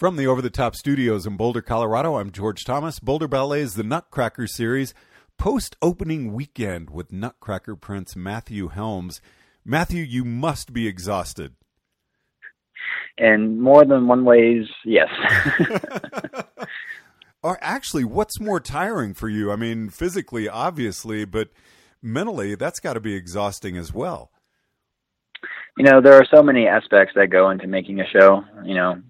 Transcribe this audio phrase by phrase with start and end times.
[0.00, 2.98] From the Over the Top Studios in Boulder, Colorado, I'm George Thomas.
[2.98, 4.94] Boulder Ballet's The Nutcracker Series,
[5.36, 9.20] post opening weekend with Nutcracker Prince Matthew Helms.
[9.62, 11.54] Matthew, you must be exhausted.
[13.18, 15.10] In more than one ways, yes.
[17.42, 19.52] or actually, what's more tiring for you?
[19.52, 21.50] I mean, physically, obviously, but
[22.00, 24.30] mentally, that's got to be exhausting as well.
[25.76, 28.42] You know, there are so many aspects that go into making a show.
[28.64, 29.02] You know,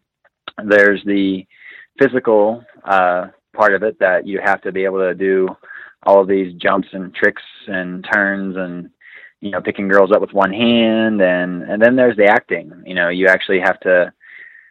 [0.64, 1.46] there's the
[1.98, 5.48] physical uh, part of it that you have to be able to do
[6.04, 8.90] all of these jumps and tricks and turns and
[9.40, 12.72] you know picking girls up with one hand and and then there's the acting.
[12.86, 14.12] You know you actually have to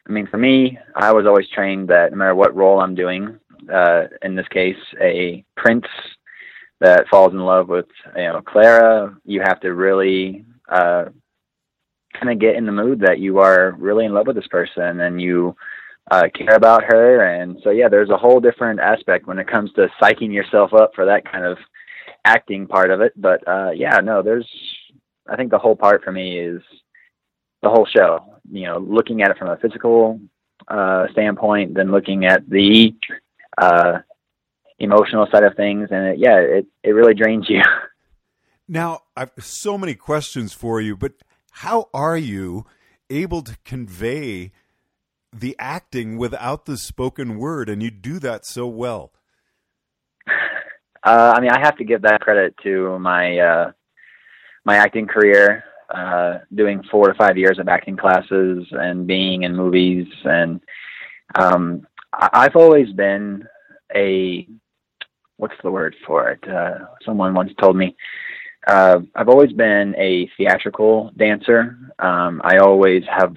[0.07, 3.39] i mean for me i was always trained that no matter what role i'm doing
[3.71, 5.85] uh in this case a prince
[6.79, 11.05] that falls in love with you know clara you have to really uh
[12.13, 15.01] kind of get in the mood that you are really in love with this person
[15.01, 15.55] and you
[16.11, 17.23] uh, care about her.
[17.23, 20.91] And so, yeah, there's a whole different aspect when it comes to psyching yourself up
[20.95, 21.57] for that kind of
[22.25, 23.13] acting part of it.
[23.15, 24.47] But uh, yeah, no, there's,
[25.27, 26.61] I think the whole part for me is
[27.61, 30.19] the whole show, you know, looking at it from a physical
[30.67, 32.93] uh, standpoint, then looking at the
[33.57, 33.99] uh,
[34.79, 35.89] emotional side of things.
[35.91, 37.61] And it, yeah, it, it really drains you.
[38.71, 41.13] Now, I've so many questions for you, but
[41.49, 42.67] how are you
[43.09, 44.51] able to convey
[45.31, 49.11] the acting without the spoken word, and you do that so well.
[51.03, 53.71] Uh, I mean, I have to give that credit to my uh,
[54.65, 59.55] my acting career, uh, doing four to five years of acting classes and being in
[59.55, 60.59] movies, and
[61.35, 63.47] um, I've always been
[63.95, 64.47] a
[65.37, 66.47] what's the word for it?
[66.47, 67.95] Uh, someone once told me.
[68.67, 71.77] Uh, I've always been a theatrical dancer.
[71.97, 73.35] Um, I always have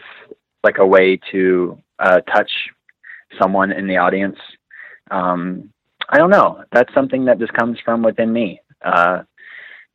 [0.62, 2.50] like a way to uh, touch
[3.40, 4.36] someone in the audience.
[5.10, 5.72] Um,
[6.08, 6.64] I don't know.
[6.72, 8.60] That's something that just comes from within me.
[8.84, 9.22] Uh,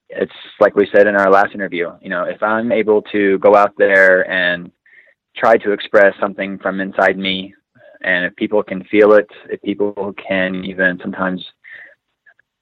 [0.09, 1.91] it's like we said in our last interview.
[2.01, 4.71] You know, if I'm able to go out there and
[5.35, 7.53] try to express something from inside me,
[8.01, 11.45] and if people can feel it, if people can even sometimes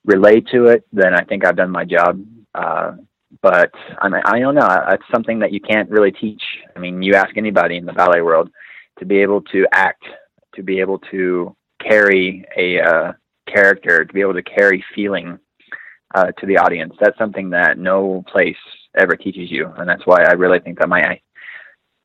[0.05, 2.23] relate to it, then I think I've done my job.
[2.53, 2.93] Uh,
[3.41, 4.67] but I mean, I don't know.
[4.89, 6.41] It's something that you can't really teach.
[6.75, 8.49] I mean, you ask anybody in the ballet world
[8.99, 10.03] to be able to act,
[10.55, 13.13] to be able to carry a uh,
[13.47, 15.39] character, to be able to carry feeling
[16.13, 16.93] uh, to the audience.
[16.99, 18.57] That's something that no place
[18.97, 21.19] ever teaches you, and that's why I really think that my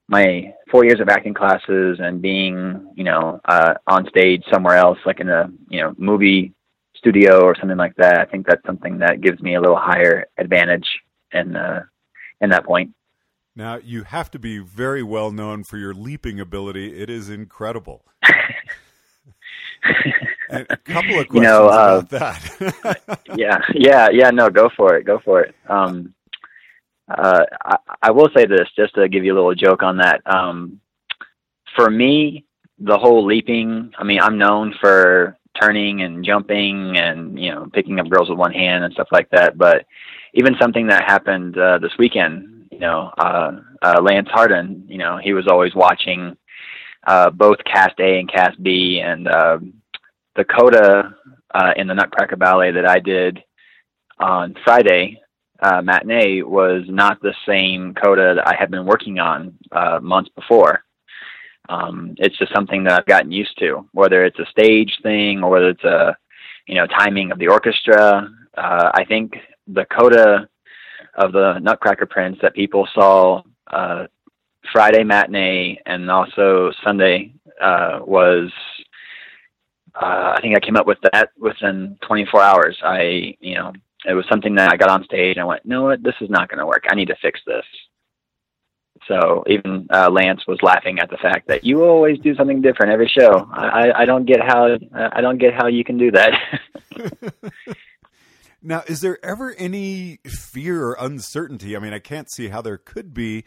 [0.08, 4.98] my four years of acting classes and being, you know, uh, on stage somewhere else,
[5.06, 6.52] like in a you know movie
[6.96, 10.26] studio or something like that, I think that's something that gives me a little higher
[10.36, 10.86] advantage
[11.32, 11.84] in uh,
[12.40, 12.92] in that point.
[13.56, 17.00] Now you have to be very well known for your leaping ability.
[17.00, 18.04] It is incredible.
[20.50, 23.20] a couple of questions you know, uh, about that.
[23.36, 24.30] yeah, yeah, yeah.
[24.30, 25.04] No, go for it.
[25.04, 25.54] Go for it.
[25.68, 26.14] Um,
[27.08, 30.22] uh, I, I will say this just to give you a little joke on that.
[30.26, 30.80] Um,
[31.76, 32.44] for me,
[32.78, 33.92] the whole leaping.
[33.98, 38.38] I mean, I'm known for turning and jumping and you know picking up girls with
[38.38, 39.58] one hand and stuff like that.
[39.58, 39.86] But
[40.34, 45.18] even something that happened uh, this weekend, you know, uh, uh, Lance Hardin, you know,
[45.22, 46.36] he was always watching
[47.06, 49.58] uh, both Cast A and Cast B, and uh,
[50.36, 51.16] the coda
[51.54, 53.42] uh, in the Nutcracker Ballet that I did
[54.18, 55.20] on Friday
[55.62, 60.30] uh, matinee was not the same coda that I had been working on uh, months
[60.34, 60.84] before.
[61.70, 65.50] Um, it's just something that I've gotten used to, whether it's a stage thing or
[65.50, 66.16] whether it's a,
[66.66, 68.28] you know, timing of the orchestra.
[68.56, 69.36] Uh, I think
[69.68, 70.48] the coda
[71.14, 74.06] of the Nutcracker Prince that people saw uh,
[74.72, 78.50] Friday matinee and also Sunday uh, was
[79.94, 82.78] uh, I think I came up with that within 24 hours.
[82.82, 83.72] I you know
[84.06, 86.30] it was something that I got on stage and I went, no, what, this is
[86.30, 86.84] not going to work.
[86.88, 87.64] I need to fix this.
[89.10, 92.92] So even uh, Lance was laughing at the fact that you always do something different
[92.92, 93.48] every show.
[93.52, 96.32] I, I don't get how I don't get how you can do that.
[98.62, 101.74] Now, is there ever any fear or uncertainty?
[101.74, 103.44] I mean, I can't see how there could be,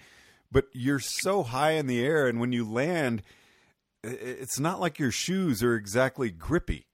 [0.52, 3.22] but you're so high in the air, and when you land,
[4.04, 6.88] it's not like your shoes are exactly grippy.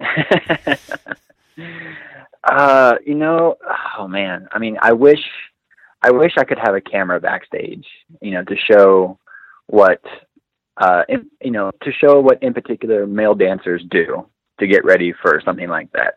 [2.42, 3.56] uh, you know,
[3.96, 5.22] oh man, I mean, I wish,
[6.02, 7.86] I wish I could have a camera backstage,
[8.20, 9.18] you know, to show
[9.66, 10.02] what,
[10.78, 11.02] uh,
[11.42, 14.26] you know, to show what in particular male dancers do
[14.58, 16.14] to get ready for something like that.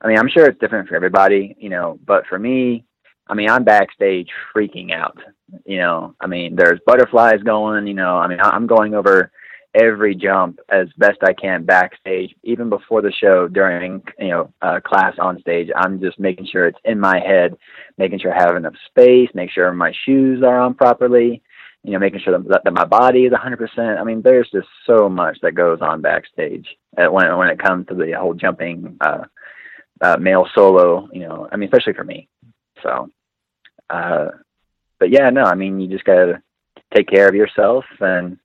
[0.00, 2.84] I mean, I'm sure it's different for everybody, you know, but for me,
[3.28, 5.18] I mean, I'm backstage freaking out.
[5.64, 7.86] You know, I mean, there's butterflies going.
[7.86, 9.32] You know, I mean, I'm going over
[9.76, 14.80] every jump as best I can backstage, even before the show, during you know uh,
[14.80, 15.68] class on stage.
[15.76, 17.56] I'm just making sure it's in my head,
[17.98, 21.42] making sure I have enough space, make sure my shoes are on properly,
[21.84, 24.00] you know, making sure that, that my body is 100%.
[24.00, 26.66] I mean, there's just so much that goes on backstage
[26.98, 29.24] uh, when when it comes to the whole jumping uh,
[30.00, 31.08] uh, male solo.
[31.12, 32.28] You know, I mean, especially for me.
[32.82, 33.10] So,
[33.90, 34.26] uh,
[34.98, 36.42] but yeah, no, I mean, you just gotta
[36.94, 38.38] take care of yourself and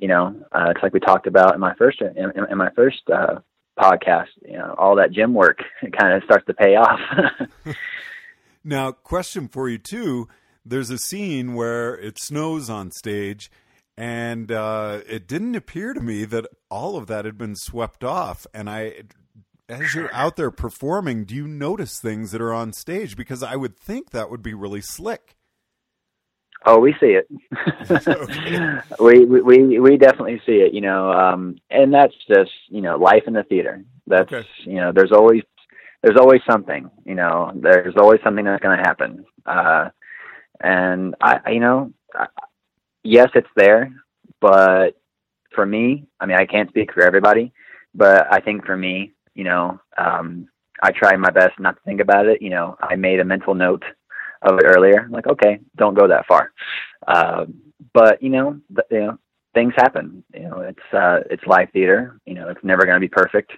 [0.00, 3.02] you know, uh, it's like we talked about in my first in, in my first
[3.12, 3.40] uh,
[3.78, 4.28] podcast.
[4.42, 5.58] You know, all that gym work
[5.98, 7.00] kind of starts to pay off.
[8.64, 10.28] now, question for you too.
[10.64, 13.50] There's a scene where it snows on stage,
[13.96, 18.46] and uh, it didn't appear to me that all of that had been swept off.
[18.54, 19.02] And I,
[19.68, 23.16] as you're out there performing, do you notice things that are on stage?
[23.16, 25.36] Because I would think that would be really slick.
[26.66, 27.26] Oh, we see it.
[29.00, 33.24] we, we we definitely see it, you know, um, and that's just you know life
[33.26, 33.84] in the theater.
[34.06, 34.46] That's okay.
[34.64, 35.42] you know, there's always
[36.02, 39.24] there's always something, you know, there's always something that's going to happen.
[39.44, 39.90] Uh,
[40.60, 42.26] and I, you know, I,
[43.02, 43.92] yes, it's there,
[44.40, 44.98] but
[45.54, 47.52] for me, I mean, I can't speak for everybody,
[47.94, 50.48] but I think for me, you know, um,
[50.82, 52.40] I try my best not to think about it.
[52.40, 53.84] You know, I made a mental note
[54.42, 55.08] of it earlier.
[55.10, 56.52] Like, okay, don't go that far.
[57.06, 57.46] Uh,
[57.92, 59.18] but you know, th- you know,
[59.54, 60.22] things happen.
[60.34, 62.20] You know, it's uh, it's live theater.
[62.26, 63.52] You know, it's never going to be perfect.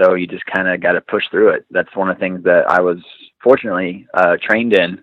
[0.00, 1.66] So you just kind of got to push through it.
[1.70, 2.98] That's one of the things that I was
[3.42, 5.02] fortunately uh, trained in.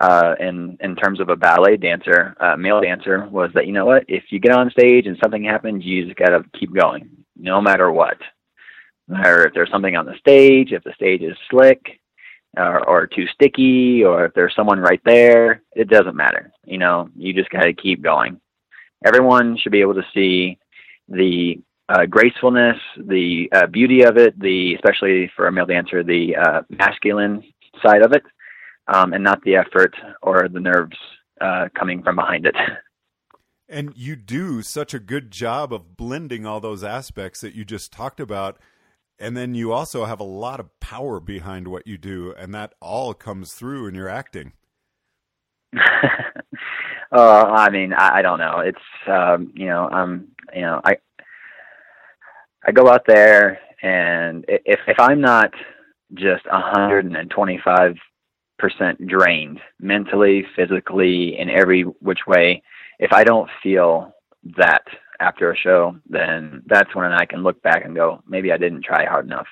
[0.00, 3.84] Uh, in in terms of a ballet dancer, uh, male dancer, was that you know
[3.84, 4.04] what?
[4.06, 7.60] If you get on stage and something happens, you just got to keep going, no
[7.60, 8.16] matter what.
[9.08, 11.98] No matter if there's something on the stage, if the stage is slick,
[12.58, 16.52] or, or too sticky or if there's someone right there, it doesn't matter.
[16.64, 18.40] You know, you just got to keep going.
[19.04, 20.58] Everyone should be able to see
[21.08, 26.36] the uh, gracefulness, the uh, beauty of it, the especially for a male dancer, the
[26.36, 27.42] uh, masculine
[27.82, 28.22] side of it,
[28.88, 30.96] um, and not the effort or the nerves
[31.40, 32.56] uh, coming from behind it.
[33.70, 37.92] And you do such a good job of blending all those aspects that you just
[37.92, 38.58] talked about
[39.18, 42.74] and then you also have a lot of power behind what you do and that
[42.80, 44.52] all comes through in your acting.
[47.10, 48.58] Uh i mean I, I don't know.
[48.58, 50.96] It's um you know um you know i
[52.66, 55.52] i go out there and if if i'm not
[56.14, 57.96] just a hundred and twenty five
[58.58, 62.62] percent drained mentally physically in every which way
[62.98, 64.12] if i don't feel
[64.56, 64.82] that
[65.20, 68.84] after a show, then that's when I can look back and go, maybe I didn't
[68.84, 69.46] try hard enough.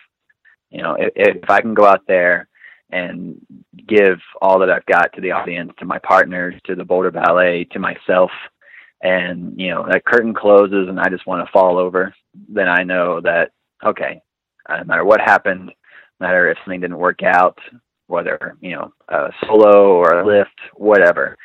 [0.71, 2.49] You know, if, if I can go out there
[2.91, 3.41] and
[3.89, 7.65] give all that I've got to the audience, to my partners, to the Boulder Ballet,
[7.73, 8.31] to myself,
[9.03, 12.15] and you know that curtain closes and I just want to fall over,
[12.49, 13.51] then I know that
[13.85, 14.23] okay,
[14.69, 15.67] uh, no matter what happened,
[16.21, 17.59] no matter if something didn't work out,
[18.07, 21.37] whether you know a solo or a lift, whatever,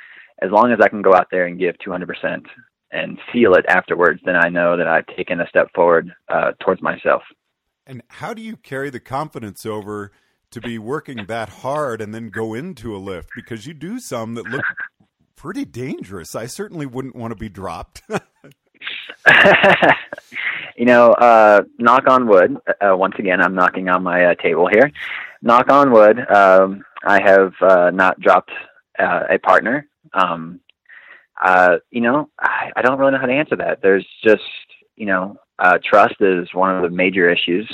[0.41, 2.45] as long as I can go out there and give 200%,
[2.91, 6.81] and feel it afterwards, then I know that I've taken a step forward uh, towards
[6.81, 7.23] myself.
[7.85, 10.11] And how do you carry the confidence over
[10.51, 13.29] to be working that hard and then go into a lift?
[13.35, 14.63] Because you do some that look
[15.35, 16.35] pretty dangerous.
[16.35, 18.03] I certainly wouldn't want to be dropped.
[20.77, 22.57] you know, uh, knock on wood.
[22.79, 24.91] Uh, once again, I'm knocking on my uh, table here.
[25.41, 26.19] Knock on wood.
[26.31, 28.51] Um, I have uh, not dropped
[28.99, 29.87] uh, a partner.
[30.13, 30.60] Um,
[31.41, 33.81] uh, you know, I, I don't really know how to answer that.
[33.81, 34.43] There's just,
[34.95, 37.69] you know, uh, trust is one of the major issues.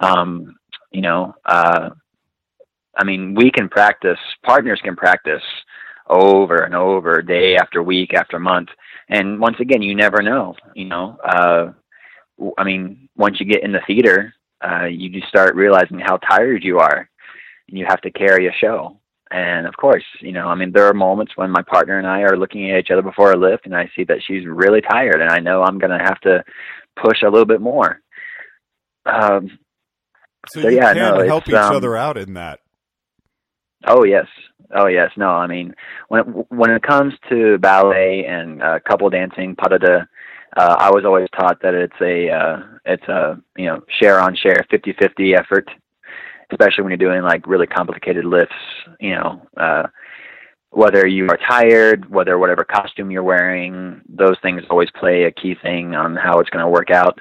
[0.00, 0.56] Um,
[0.90, 1.90] you know, uh,
[2.96, 5.42] I mean, we can practice, partners can practice
[6.08, 8.68] over and over, day after week after month.
[9.08, 11.72] And once again, you never know, you know, uh,
[12.58, 14.34] I mean, once you get in the theater,
[14.64, 17.08] uh, you just start realizing how tired you are
[17.68, 18.98] and you have to carry a show.
[19.32, 22.20] And of course, you know, I mean, there are moments when my partner and I
[22.20, 25.22] are looking at each other before a lift, and I see that she's really tired,
[25.22, 26.44] and I know I'm going to have to
[27.02, 28.00] push a little bit more.
[29.06, 29.58] Um,
[30.48, 32.60] so, so yeah, no, help each um, other out in that.
[33.86, 34.26] Oh yes,
[34.74, 35.10] oh yes.
[35.16, 35.74] No, I mean,
[36.08, 40.00] when it, when it comes to ballet and uh, couple dancing, pas de deux,
[40.58, 44.36] uh, I was always taught that it's a uh, it's a you know share on
[44.36, 45.70] share, fifty fifty effort
[46.52, 48.54] especially when you're doing like really complicated lifts,
[49.00, 49.84] you know, uh,
[50.70, 55.54] whether you are tired, whether whatever costume you're wearing, those things always play a key
[55.62, 57.18] thing on how it's going to work out.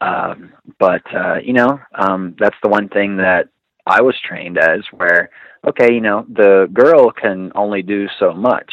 [0.00, 3.48] Um, but, uh, you know, um, that's the one thing that
[3.86, 5.30] I was trained as where,
[5.66, 8.72] okay, you know, the girl can only do so much,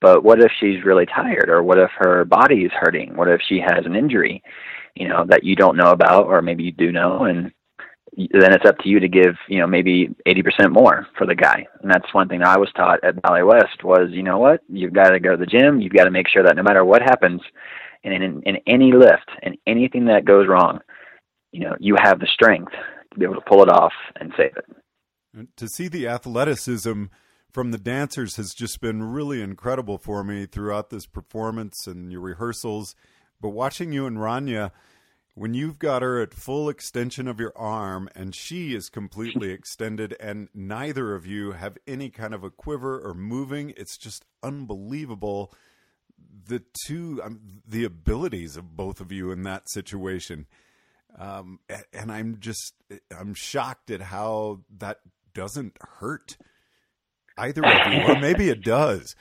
[0.00, 3.40] but what if she's really tired or what if her body is hurting what if
[3.46, 4.42] she has an injury
[4.94, 7.52] you know that you don't know about or maybe you do know and
[8.32, 11.66] then it's up to you to give you know maybe 80% more for the guy.
[11.82, 14.60] And that's one thing that i was taught at Ballet West was you know what?
[14.68, 15.80] You've got to go to the gym.
[15.80, 17.40] You've got to make sure that no matter what happens
[18.02, 20.80] in, in, in any lift and anything that goes wrong
[21.52, 22.72] you know you have the strength
[23.12, 25.48] to be able to pull it off and save it.
[25.56, 27.04] To see the athleticism
[27.50, 32.20] from the dancers has just been really incredible for me throughout this performance and your
[32.20, 32.94] rehearsals.
[33.40, 34.70] But watching you and Rania,
[35.34, 40.16] when you've got her at full extension of your arm and she is completely extended,
[40.20, 45.52] and neither of you have any kind of a quiver or moving, it's just unbelievable.
[46.46, 50.46] The two, um, the abilities of both of you in that situation.
[51.18, 51.60] Um,
[51.92, 52.74] and I'm just,
[53.16, 55.00] I'm shocked at how that
[55.34, 56.36] doesn't hurt
[57.36, 59.14] either of you, or maybe it does.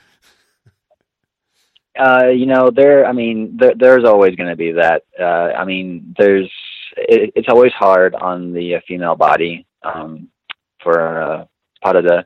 [1.97, 3.05] Uh, you know, there.
[3.05, 5.03] I mean, there, there's always going to be that.
[5.19, 6.49] Uh, I mean, there's.
[6.97, 10.29] It, it's always hard on the uh, female body um,
[10.83, 11.45] for uh,
[11.81, 12.25] part of the.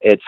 [0.00, 0.22] It's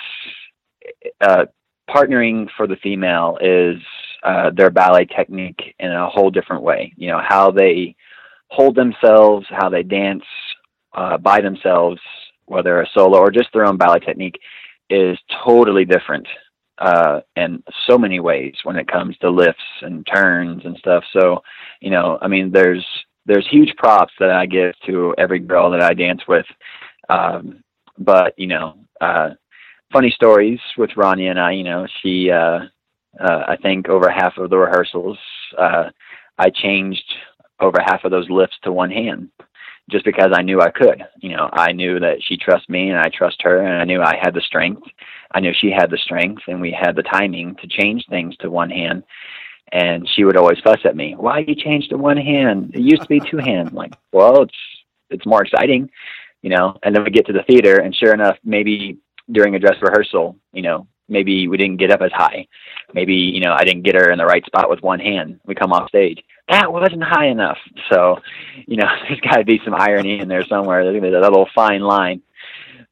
[1.21, 1.47] uh,
[1.89, 3.77] partnering for the female is
[4.23, 6.93] uh, their ballet technique in a whole different way.
[6.97, 7.97] You know how they
[8.49, 10.25] hold themselves, how they dance
[10.95, 12.01] uh, by themselves,
[12.47, 14.39] whether a solo or just their own ballet technique
[14.89, 16.27] is totally different
[16.79, 21.05] uh, in so many ways when it comes to lifts and turns and stuff.
[21.13, 21.43] So,
[21.81, 22.85] you know, I mean, there's
[23.27, 26.47] there's huge props that I give to every girl that I dance with.
[27.09, 27.63] Um,
[27.99, 29.31] but you know, uh,
[29.93, 31.53] funny stories with Rania and I.
[31.53, 32.61] You know, she uh,
[33.21, 35.19] uh, I think over half of the rehearsals,
[35.59, 35.91] uh,
[36.39, 37.05] I changed
[37.61, 39.31] over half of those lifts to one hand
[39.91, 41.05] just because I knew I could.
[41.19, 44.03] You know, I knew that she trusts me and I trust her and I knew
[44.03, 44.83] I had the strength.
[45.33, 48.51] I knew she had the strength and we had the timing to change things to
[48.51, 49.05] one hand.
[49.73, 52.73] And she would always fuss at me, Why you changed to one hand?
[52.75, 53.73] It used to be two hands.
[53.73, 54.55] like, well, it's
[55.11, 55.91] it's more exciting,
[56.43, 56.77] you know.
[56.83, 58.99] And then we get to the theater and sure enough, maybe
[59.31, 62.47] during a dress rehearsal, you know, maybe we didn't get up as high.
[62.95, 65.41] Maybe, you know, I didn't get her in the right spot with one hand.
[65.45, 67.59] We come off stage that wasn't high enough.
[67.93, 68.19] So,
[68.67, 70.83] you know, there's got to be some irony in there somewhere.
[70.83, 72.23] There's going to be that little fine line.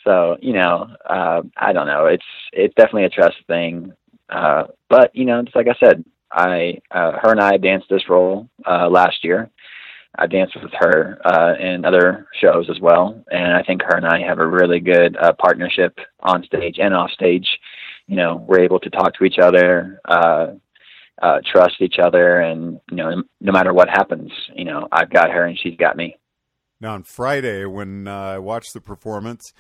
[0.04, 2.06] So, you know, uh, I don't know.
[2.06, 3.92] It's it's definitely a trust thing.
[4.28, 8.08] Uh, but you know, just like I said, I uh, her and I danced this
[8.08, 9.50] role uh, last year.
[10.16, 14.06] I danced with her uh, in other shows as well, and I think her and
[14.06, 17.46] I have a really good uh, partnership on stage and off stage.
[18.06, 20.00] You know, we're able to talk to each other.
[20.04, 20.46] Uh,
[21.22, 25.30] uh, trust each other, and you know, no matter what happens, you know, I've got
[25.30, 26.16] her and she's got me.
[26.80, 29.52] Now on Friday, when uh, I watched the performance,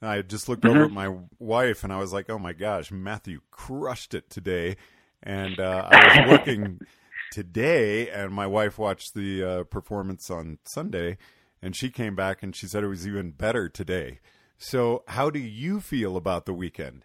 [0.00, 0.76] I just looked mm-hmm.
[0.76, 4.76] over at my wife and I was like, "Oh my gosh, Matthew crushed it today!"
[5.22, 6.80] And uh, I was working
[7.32, 11.18] today, and my wife watched the uh, performance on Sunday,
[11.60, 14.20] and she came back and she said it was even better today.
[14.56, 17.04] So, how do you feel about the weekend?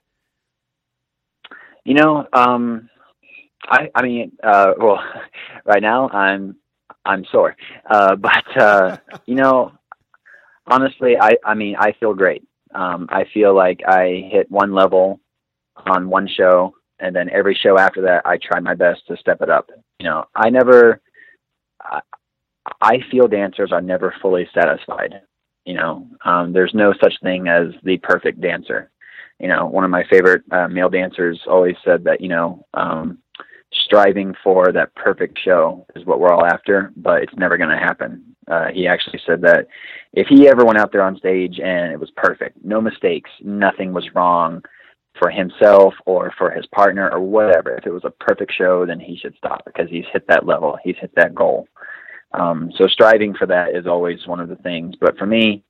[1.89, 2.87] You know, um,
[3.63, 4.99] I I mean, uh, well,
[5.65, 6.55] right now I'm
[7.03, 7.55] I'm sore,
[7.89, 9.71] uh, but uh, you know,
[10.67, 12.43] honestly, I I mean, I feel great.
[12.75, 15.19] Um, I feel like I hit one level
[15.87, 19.41] on one show, and then every show after that, I try my best to step
[19.41, 19.71] it up.
[19.97, 21.01] You know, I never.
[21.81, 22.01] I,
[22.81, 25.21] I feel dancers are never fully satisfied.
[25.65, 28.91] You know, um, there's no such thing as the perfect dancer.
[29.39, 33.19] You know, one of my favorite uh, male dancers always said that you know um,
[33.71, 37.77] striving for that perfect show is what we're all after, but it's never going to
[37.77, 38.23] happen.
[38.47, 39.67] Uh, he actually said that
[40.13, 43.93] if he ever went out there on stage and it was perfect, no mistakes, nothing
[43.93, 44.61] was wrong
[45.19, 48.99] for himself or for his partner or whatever, if it was a perfect show, then
[48.99, 51.67] he should stop because he's hit that level, he's hit that goal.
[52.33, 54.95] Um, so striving for that is always one of the things.
[54.99, 55.63] But for me,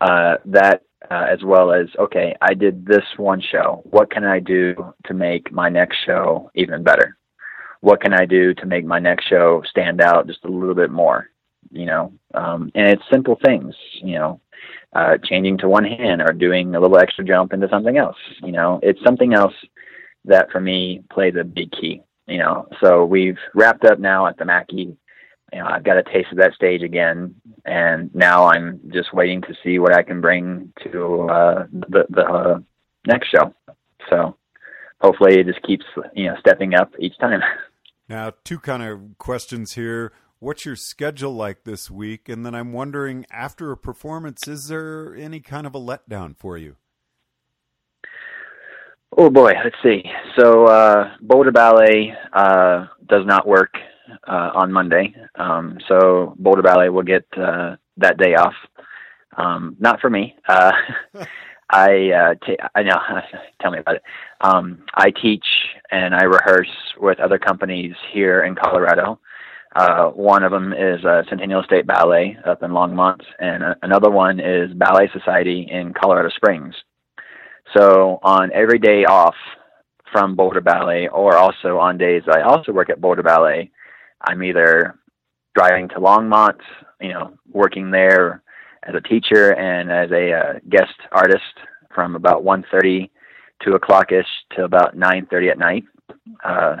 [0.00, 3.82] uh, that uh, as well as okay, I did this one show.
[3.84, 7.16] What can I do to make my next show even better?
[7.82, 10.90] what can I do to make my next show stand out just a little bit
[10.90, 11.28] more,
[11.70, 12.12] you know?
[12.32, 14.40] Um, and it's simple things, you know,
[14.94, 18.52] uh, changing to one hand or doing a little extra jump into something else, you
[18.52, 19.54] know, it's something else
[20.24, 22.68] that for me plays a big key, you know.
[22.80, 24.96] So we've wrapped up now at the Macky.
[25.52, 29.42] You know, I've got a taste of that stage again, and now I'm just waiting
[29.42, 32.58] to see what I can bring to uh, the the uh,
[33.06, 33.54] next show.
[34.08, 34.36] So
[35.00, 37.40] hopefully, it just keeps you know stepping up each time.
[38.08, 40.12] Now, two kind of questions here.
[40.38, 42.28] What's your schedule like this week?
[42.28, 46.58] And then I'm wondering, after a performance, is there any kind of a letdown for
[46.58, 46.76] you?
[49.16, 50.02] Oh boy, let's see.
[50.38, 53.72] So uh, Boulder Ballet uh, does not work
[54.26, 58.54] uh, on Monday, um, so Boulder Ballet will get uh, that day off.
[59.36, 60.36] Um, not for me.
[60.48, 60.72] Uh,
[61.70, 62.98] I uh, t- I know.
[63.62, 64.02] Tell me about it.
[64.42, 65.44] Um, I teach
[65.90, 66.68] and I rehearse
[66.98, 69.18] with other companies here in Colorado.
[69.74, 74.10] Uh, one of them is uh, Centennial State Ballet up in Longmont, and uh, another
[74.10, 76.74] one is Ballet Society in Colorado Springs.
[77.74, 79.34] So on every day off
[80.12, 83.70] from Boulder Ballet, or also on days I also work at Boulder Ballet,
[84.24, 84.98] I'm either
[85.54, 86.60] driving to Longmont,
[87.00, 88.42] you know, working there
[88.84, 91.42] as a teacher and as a uh, guest artist
[91.94, 93.10] from about 1.30,
[93.64, 94.26] 2 o'clock ish
[94.56, 95.84] to about 9.30 at night.
[96.44, 96.76] Uh,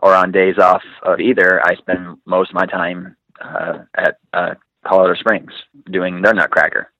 [0.00, 4.54] or on days off of either, I spend most of my time uh, at uh,
[4.86, 5.52] Colorado Springs
[5.90, 6.92] doing their Nutcracker.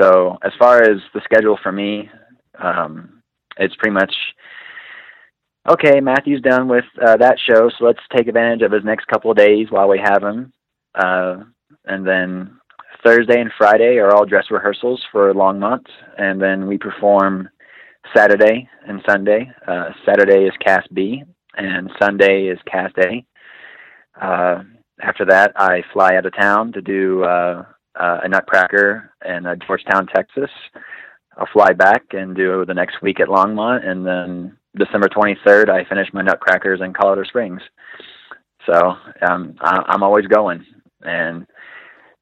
[0.00, 2.10] So as far as the schedule for me,
[2.62, 3.22] um,
[3.56, 4.14] it's pretty much
[5.68, 6.00] okay.
[6.00, 9.36] Matthew's done with uh, that show, so let's take advantage of his next couple of
[9.36, 10.52] days while we have him.
[10.94, 11.44] Uh,
[11.86, 12.58] and then
[13.04, 17.48] Thursday and Friday are all dress rehearsals for Longmont, and then we perform
[18.16, 19.50] Saturday and Sunday.
[19.66, 21.22] Uh, Saturday is Cast B,
[21.56, 23.24] and Sunday is Cast A.
[24.20, 24.62] Uh,
[25.02, 27.64] after that, I fly out of town to do uh,
[27.98, 30.50] uh, a Nutcracker in uh, Georgetown, Texas.
[31.36, 35.88] I'll fly back and do the next week at Longmont, and then December 23rd, I
[35.88, 37.60] finished my Nutcrackers in Colorado Springs.
[38.66, 38.96] So
[39.28, 40.64] um, I, I'm always going.
[41.02, 41.46] And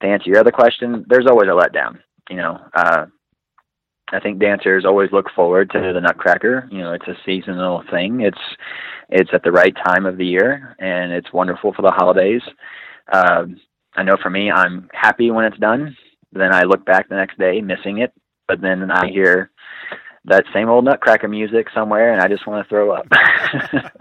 [0.01, 1.99] to answer your other question, there's always a letdown.
[2.29, 3.07] You know, uh,
[4.13, 6.69] I think dancers always look forward to the Nutcracker.
[6.71, 8.21] You know, it's a seasonal thing.
[8.21, 8.39] It's
[9.09, 12.43] it's at the right time of the year, and it's wonderful for the holidays.
[13.13, 13.45] Uh,
[13.95, 15.97] I know for me, I'm happy when it's done.
[16.33, 18.13] Then I look back the next day, missing it,
[18.49, 19.51] but then I hear
[20.25, 23.07] that same old Nutcracker music somewhere, and I just want to throw up.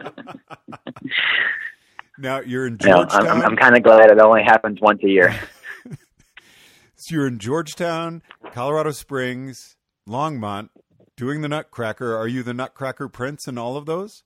[2.17, 3.27] now you're in Georgetown.
[3.27, 5.35] I'm, I'm kind of glad it only happens once a year.
[6.95, 9.75] so you're in Georgetown, Colorado Springs,
[10.07, 10.69] Longmont,
[11.17, 12.15] doing the Nutcracker.
[12.15, 14.23] Are you the Nutcracker Prince in all of those?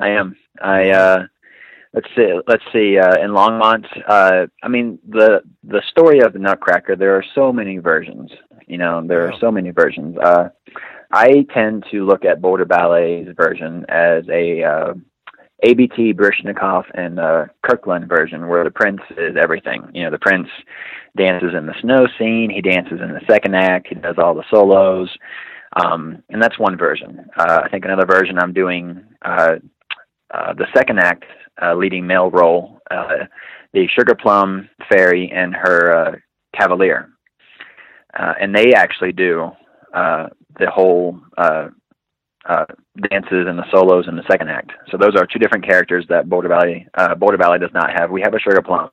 [0.00, 0.36] I am.
[0.60, 1.26] I uh,
[1.94, 2.32] let's see.
[2.46, 2.98] Let's see.
[2.98, 6.96] Uh, in Longmont, uh, I mean the the story of the Nutcracker.
[6.96, 8.30] There are so many versions.
[8.66, 10.16] You know, there are so many versions.
[10.18, 10.48] Uh,
[11.10, 14.94] I tend to look at Boulder Ballet's version as a uh,
[15.62, 19.82] ABT Baryshnikov and uh, Kirkland version, where the prince is everything.
[19.92, 20.48] You know, the prince
[21.16, 22.50] dances in the snow scene.
[22.50, 23.88] He dances in the second act.
[23.88, 25.10] He does all the solos.
[25.74, 27.26] Um, and that's one version.
[27.36, 29.56] Uh, I think another version I'm doing uh,
[30.32, 31.24] uh, the second act
[31.62, 33.26] uh, leading male role, uh,
[33.72, 36.16] the Sugar Plum Fairy and her uh,
[36.58, 37.10] Cavalier,
[38.18, 39.50] uh, and they actually do
[40.58, 41.68] the whole uh,
[42.46, 42.64] uh,
[43.10, 44.70] dances and the solos in the second act.
[44.90, 46.86] So those are two different characters that Boulder Valley
[47.18, 48.10] Boulder Ballet does not have.
[48.10, 48.90] We have a Sugar Plum,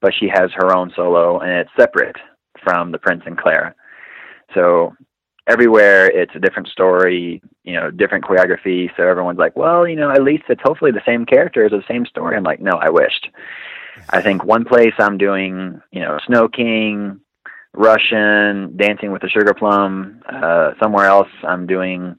[0.00, 2.16] but she has her own solo, and it's separate
[2.64, 3.74] from the Prince and Clara.
[4.54, 4.94] So
[5.48, 8.90] everywhere it's a different story, you know, different choreography.
[8.96, 12.04] So everyone's like, well, you know, at least it's hopefully the same characters, the same
[12.06, 12.36] story.
[12.36, 13.28] I'm like, no, I wished.
[14.10, 17.20] I think one place I'm doing, you know, Snow King,
[17.72, 20.22] Russian, Dancing with the Sugar Plum.
[20.28, 22.16] Uh, somewhere else I'm doing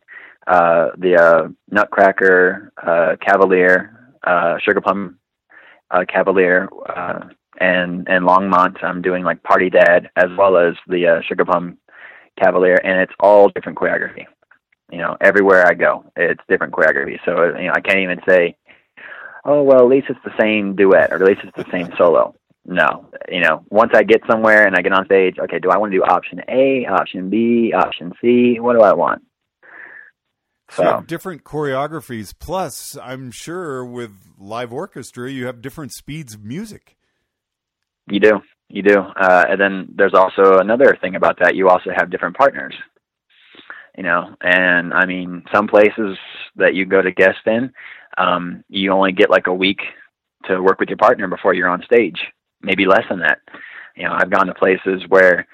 [0.48, 5.20] uh, the uh, Nutcracker, uh, Cavalier, uh, Sugar Plum,
[5.92, 7.26] uh, Cavalier, uh,
[7.60, 8.84] and and Longmont.
[8.84, 11.78] I'm doing like Party Dad as well as the uh, Sugar Plum
[12.40, 14.26] Cavalier, and it's all different choreography.
[14.92, 17.20] You know, everywhere I go, it's different choreography.
[17.26, 18.58] So you know, I can't even say,
[19.46, 22.36] oh well, at least it's the same duet, or at least it's the same solo.
[22.66, 25.78] No, you know, once I get somewhere and I get on stage, okay, do I
[25.78, 28.60] want to do option A, option B, option C?
[28.60, 29.24] What do I want?
[30.70, 32.34] So, so different choreographies.
[32.38, 36.96] Plus, I'm sure with live orchestra, you have different speeds of music.
[38.08, 38.42] You do.
[38.70, 39.00] You do.
[39.00, 41.56] Uh, and then there's also another thing about that.
[41.56, 42.76] You also have different partners.
[43.98, 46.18] You know, and I mean, some places
[46.56, 47.74] that you go to guest in,
[48.18, 49.82] um, you only get like a week
[50.46, 52.20] to work with your partner before you're on stage.
[52.62, 53.40] Maybe less than that.
[53.96, 55.48] You know, I've gone to places where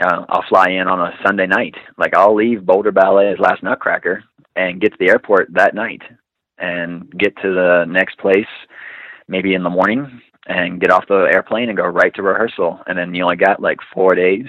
[0.00, 1.74] uh, I'll fly in on a Sunday night.
[1.98, 4.24] Like I'll leave Boulder Ballet's Last Nutcracker
[4.56, 6.02] and get to the airport that night
[6.58, 8.46] and get to the next place
[9.28, 12.80] maybe in the morning and get off the airplane and go right to rehearsal.
[12.86, 14.46] And then you only got like four days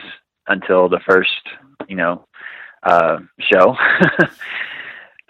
[0.48, 1.30] until the first
[1.88, 2.26] you know
[2.84, 3.76] uh show.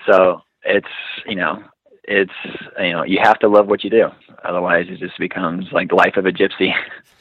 [0.09, 0.87] So it's
[1.25, 1.63] you know
[2.03, 2.31] it's
[2.79, 4.07] you know you have to love what you do.
[4.43, 6.71] Otherwise it just becomes like the life of a gypsy.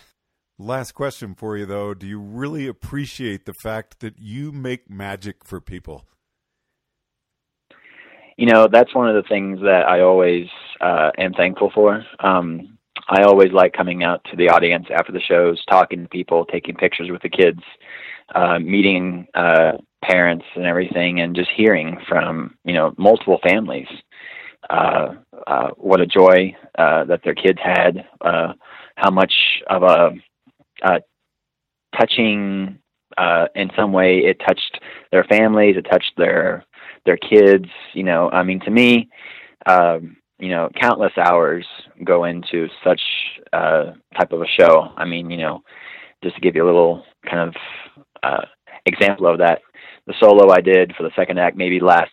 [0.58, 1.94] Last question for you though.
[1.94, 6.06] Do you really appreciate the fact that you make magic for people?
[8.36, 10.46] You know, that's one of the things that I always
[10.80, 12.02] uh, am thankful for.
[12.20, 16.44] Um, I always like coming out to the audience after the shows, talking to people,
[16.46, 17.60] taking pictures with the kids,
[18.34, 19.72] uh, meeting uh,
[20.04, 23.88] parents and everything, and just hearing from you know multiple families
[24.68, 25.14] uh,
[25.46, 28.52] uh, what a joy uh, that their kids had, uh,
[28.96, 29.32] how much
[29.68, 30.10] of a,
[30.82, 31.00] a
[31.98, 32.78] touching
[33.16, 36.64] uh, in some way it touched their families, it touched their
[37.06, 37.66] their kids.
[37.94, 39.08] You know, I mean, to me,
[39.66, 41.66] um, you know, countless hours
[42.04, 43.00] go into such
[43.52, 44.92] uh, type of a show.
[44.96, 45.62] I mean, you know,
[46.22, 47.54] just to give you a little kind of
[48.22, 48.44] uh,
[48.86, 49.60] example of that,
[50.06, 52.12] the solo I did for the second act maybe lasts,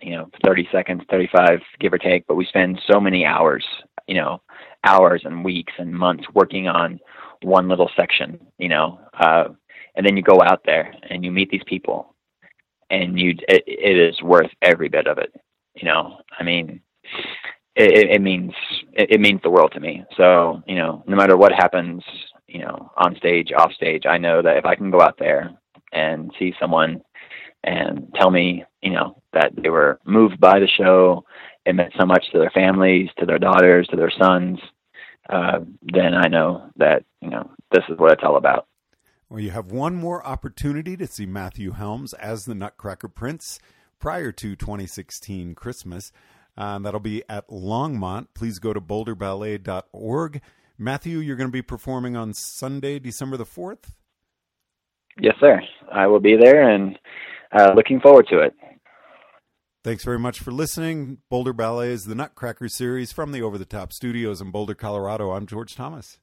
[0.00, 3.64] you know, 30 seconds, 35, give or take, but we spend so many hours,
[4.06, 4.40] you know,
[4.84, 7.00] hours and weeks and months working on
[7.42, 9.44] one little section, you know, uh,
[9.96, 12.14] and then you go out there and you meet these people
[12.90, 15.32] and you, it, it is worth every bit of it.
[15.74, 16.80] You know, I mean,
[17.76, 18.52] it, it means
[18.92, 20.04] it, it means the world to me.
[20.16, 22.02] So you know, no matter what happens,
[22.46, 25.50] you know, on stage, off stage, I know that if I can go out there
[25.92, 27.02] and see someone
[27.62, 31.24] and tell me, you know, that they were moved by the show,
[31.64, 34.58] it meant so much to their families, to their daughters, to their sons,
[35.28, 38.66] uh, then I know that you know this is what it's all about.
[39.28, 43.58] Well, you have one more opportunity to see Matthew Helms as the Nutcracker Prince
[43.98, 46.12] prior to 2016 Christmas.
[46.56, 48.28] Uh, that'll be at Longmont.
[48.34, 50.40] Please go to boulderballet.org.
[50.78, 53.90] Matthew, you're going to be performing on Sunday, December the 4th?
[55.20, 55.60] Yes, sir.
[55.92, 56.98] I will be there and
[57.52, 58.54] uh, looking forward to it.
[59.84, 61.18] Thanks very much for listening.
[61.28, 65.32] Boulder Ballet is the Nutcracker series from the Over the Top Studios in Boulder, Colorado.
[65.32, 66.18] I'm George Thomas.